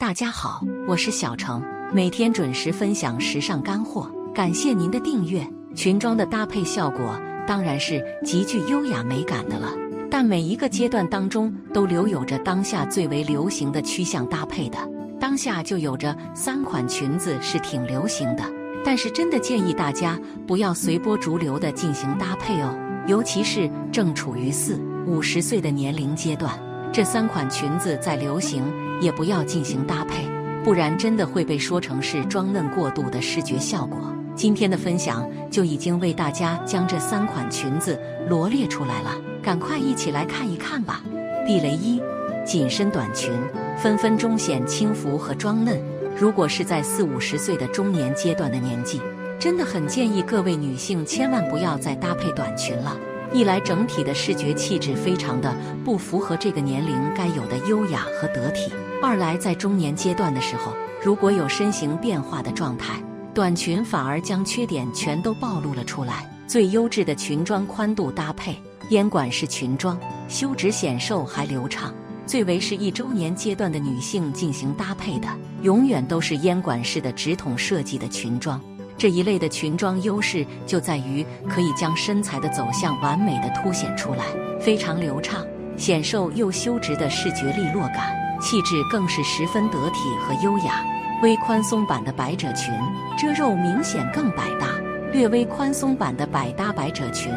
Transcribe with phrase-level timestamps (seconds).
[0.00, 5.46] 大家好，我是小程，每天准时分享时尚干货，感谢您的订阅。
[5.74, 9.68] 裙装的搭配效果当然是极具优雅美感的了，
[10.10, 14.78] 但每一个阶段当中都留有着当下最为流行的趋向搭配的。
[15.20, 18.42] 当下就有着三款裙子是挺流行的，
[18.82, 22.74] 但是真的建议大家不要随波逐流的进行搭配哦，
[23.06, 26.58] 尤其是正处于四五十岁的年龄阶段。
[26.90, 28.64] 这三款裙子在流行，
[29.00, 30.24] 也不要进行搭配，
[30.62, 33.98] 不然真的会被说成是装嫩过度的视觉效果。
[34.36, 41.02] 今天的分享就已经为大家将这三款裙子罗列出来了，赶快一起来看一看吧。
[41.46, 42.00] 避雷一，
[42.44, 43.32] 紧身短裙，
[43.76, 45.78] 分分钟显轻浮和装嫩。
[46.16, 49.00] 如果是在四五十岁的中年阶段的年纪，
[49.38, 52.96] 真的很建议各位女性千万不要再搭配短裙了。
[53.32, 58.70] 一来整体的视觉气质非常的不符合这个年龄该有的优雅和得体；
[59.02, 66.28] 二来在中年阶段的时候，如果有身形变化的状态，短裙反而将缺点全都暴露了出来。
[66.46, 71.94] 最优质的裙装宽度搭配，烟管式裙装，修直显瘦还流畅。
[72.26, 75.28] 最为是一周年阶段的女性进行搭配的，
[75.62, 78.60] 永远都是烟管式的直筒设计的裙装。
[78.98, 84.24] 这一类的裙装优势就在于可以将身材的走向完美的凸显出来，
[84.60, 85.42] 非常流畅、
[85.76, 90.84] 显瘦又修直的视觉利落感，气质更是十分得体和优雅。
[91.22, 92.72] 微宽松版的百褶裙，
[93.18, 94.66] 遮肉明显更百搭。
[95.12, 97.32] 略微宽松版的百搭百褶裙，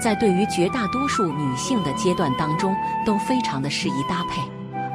[0.00, 4.40] 在对于绝大多数女性的阶段当中都非常的适宜搭配，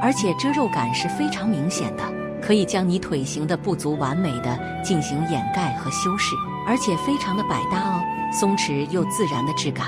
[0.01, 2.03] 而且遮肉感是非常明显的。
[2.41, 8.01] 可以将你腿型的不足完美的进行掩盖和修饰，而且非常的百搭哦，
[8.33, 9.85] 松弛又自然的质感。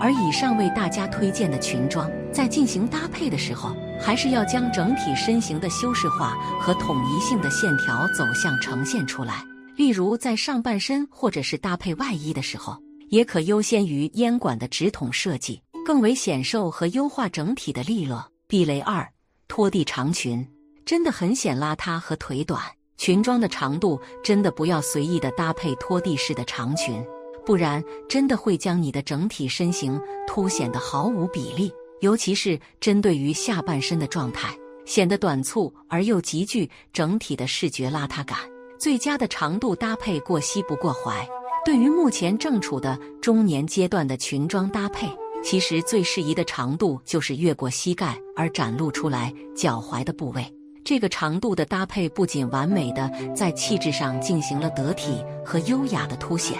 [0.00, 9.44] 而以上为大家推荐的裙装，在进行搭配的时候，还是要将整体身形的修饰化和统一性的线条走向呈现出来。
[9.76, 12.76] 例如在上半身或者是搭配外衣的时候，
[13.08, 18.24] 也可优先于烟管的直筒设计，更为显瘦和优化整体的利落。
[18.46, 19.08] 避雷二：
[19.48, 20.46] 拖地长裙。
[20.86, 22.60] 真的很显邋遢和腿短，
[22.96, 27.04] 裙装的长度真的不要随意的搭配拖地式的长裙，
[27.46, 38.38] 不然真的会将你的整体身形凸显的毫无比例，尤其是针对于下半身的状态，显得短促而又极具整体的视觉邋遢感。
[38.78, 41.24] 最佳的长度搭配过膝不过踝。
[41.62, 45.06] 对于目前正处的中年阶段的裙装搭配，
[45.44, 50.42] 其实最适宜的长度就是越过膝盖而展露出来脚踝的部位。
[50.82, 56.58] 这个长度的搭配不仅完美的在气质上进行了得体和优雅的凸显，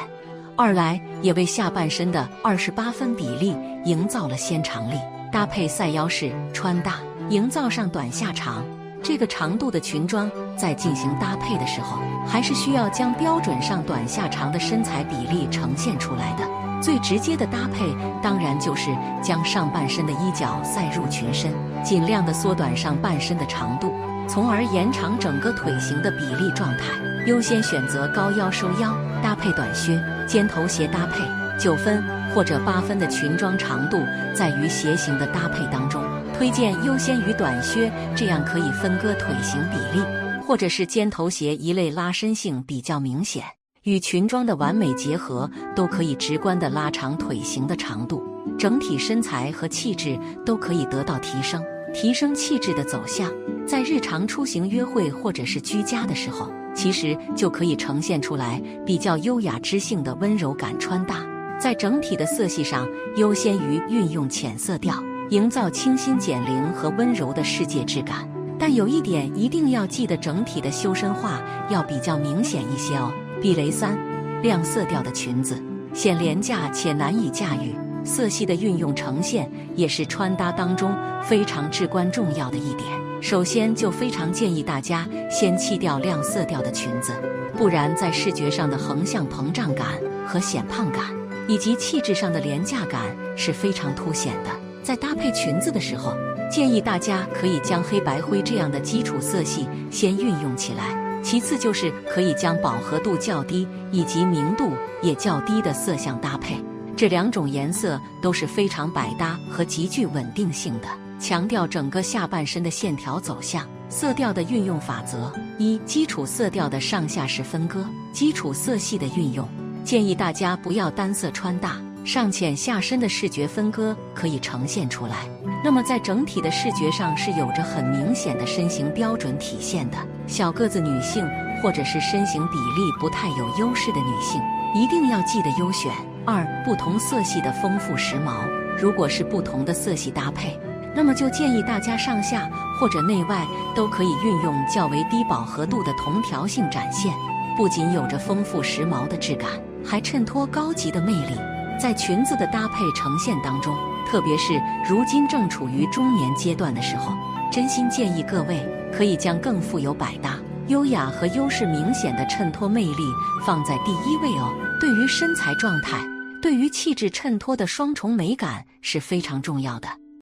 [0.54, 4.98] 二来也为下半身的二十八分比例营造了纤长力。
[5.32, 6.94] 搭配赛腰式穿搭，
[7.28, 8.64] 营造上短下长
[9.02, 16.44] 这个长度的裙装，在进行搭配的时候，还是需要将标准上短下长的身材比例呈现出来的。
[16.82, 18.90] 最直接的搭配，当然就是
[19.22, 21.52] 将上半身的衣角塞入裙身，
[21.84, 23.92] 尽量的缩短上半身的长度。
[24.28, 26.86] 从而延长整个腿型的比例状态，
[27.26, 31.22] 优先选择高腰收腰，搭配短靴、尖头鞋搭配。
[31.58, 32.02] 九分
[32.34, 33.98] 或者八分的裙装长度，
[34.34, 36.02] 在于鞋型的搭配当中，
[36.36, 40.04] 推荐优先于短靴，这样可以分割腿型比例，
[40.46, 43.44] 或者是尖头鞋一类拉伸性比较明显，
[43.82, 48.22] 与裙装的完美结合，都可以直观的拉长腿型的长度，
[48.58, 51.62] 整体身材和气质都可以得到提升。
[51.92, 53.28] 提升气质的走向，
[53.66, 61.16] 在日常出行、约会或者是居家的时候，其实就可以呈现出来比较优雅知性的温柔感穿搭。
[61.60, 64.94] 在整体的色系上，优先于运用浅色调，
[65.28, 68.26] 营造清新减龄和温柔的世界质感。
[68.58, 71.38] 但有一点一定要记得，整体的修身化
[71.68, 73.12] 要比较明显一些哦。
[73.42, 73.98] 避雷三，
[74.40, 75.62] 亮色调的裙子
[75.92, 77.74] 显廉价且难以驾驭。
[78.04, 80.90] 色系的运用呈现也是穿搭当中
[81.22, 82.88] 非常至关重要的一点。
[83.20, 87.12] 首先就非常建议大家先弃掉亮色调的裙子，
[87.54, 89.86] 不然在视觉上的横向膨胀感
[90.26, 91.02] 和显胖感，
[91.48, 94.50] 以及气质上的廉价感是非常凸显的。
[94.82, 96.14] 在搭配裙子的时候，
[96.50, 104.72] 建议大家可以将黑白灰这样的基础色系先运用起来，其次就是可以将饱和度较低以及明度
[105.02, 106.56] 也较低的色相搭配。
[106.96, 110.88] 这两种颜色都是非常百搭和极具稳定性的，
[111.18, 113.66] 强调整个下半身的线条走向。
[113.88, 119.48] 色调的运用法则：一、基础色调的上下式分割，基础色系的运用，
[119.84, 125.16] 建议大家不要单色穿搭，上浅下深的视觉分割可以呈现出来。
[125.64, 129.96] 那么在整体的视觉上是有着很明显的身形标准体现的。
[130.26, 131.28] 小个子女性
[131.62, 134.40] 或者是身形比例不太有优势的女性，
[134.74, 135.92] 一定要记得优选。
[136.24, 138.46] 二、不同色系的丰富时髦，
[138.78, 140.58] 如果是不同的色系搭配，
[140.94, 142.48] 那么就建议大家上下
[142.78, 143.44] 或者内外
[143.74, 147.12] 都可以运用较为低饱和度的同调性展现，
[147.56, 149.50] 不仅有着丰富时髦的质感，
[149.90, 151.34] 还衬托高级的魅力。
[151.76, 153.76] 在裙子的搭配呈现当中，
[154.08, 154.52] 特别是
[154.88, 157.12] 如今正处于中年阶段的时候，
[157.50, 158.64] 真心建议各位
[158.96, 160.38] 可以将更富有百搭、
[160.68, 163.02] 优雅和优势明显的衬托魅力
[163.44, 164.54] 放在第一位哦。
[164.78, 165.98] 对于身材状态，
[166.40, 169.88] 对于气质衬托的双重美感是非常重要的。